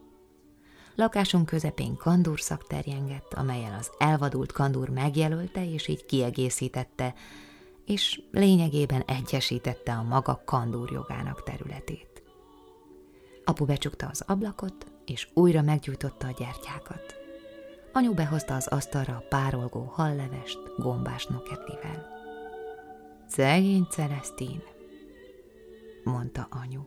Lakásunk 0.96 1.46
közepén 1.46 1.96
kandúrszak 1.96 2.68
terjengett, 2.68 3.34
amelyel 3.34 3.78
az 3.80 3.92
elvadult 3.98 4.52
kandúr 4.52 4.90
megjelölte, 4.90 5.72
és 5.72 5.88
így 5.88 6.06
kiegészítette, 6.06 7.14
és 7.86 8.22
lényegében 8.32 9.02
egyesítette 9.02 9.94
a 9.94 10.04
maga 10.04 10.42
kandúrjogának 10.46 11.44
területét. 11.44 12.24
Apu 13.46 13.66
becsukta 13.66 14.08
az 14.08 14.24
ablakot, 14.28 14.86
és 15.06 15.28
újra 15.34 15.62
meggyújtotta 15.62 16.28
a 16.28 16.36
gyertyákat. 16.38 17.16
Anyu 17.94 18.14
behozta 18.14 18.56
az 18.56 18.68
asztalra 18.68 19.14
a 19.16 19.26
párolgó 19.30 19.84
hallevest 19.84 20.60
gombás 20.78 21.26
noketlivel. 21.26 22.21
Szegény 23.32 23.88
Celesztin, 23.90 24.64
mondta 26.04 26.48
anyu. 26.50 26.82